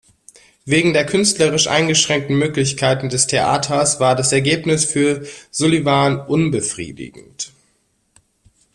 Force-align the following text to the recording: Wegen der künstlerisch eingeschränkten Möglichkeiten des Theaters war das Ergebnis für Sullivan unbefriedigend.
Wegen 0.65 0.93
der 0.93 1.05
künstlerisch 1.05 1.67
eingeschränkten 1.67 2.35
Möglichkeiten 2.35 3.09
des 3.09 3.27
Theaters 3.27 3.99
war 3.99 4.15
das 4.15 4.31
Ergebnis 4.31 4.83
für 4.83 5.27
Sullivan 5.51 6.19
unbefriedigend. 6.25 7.51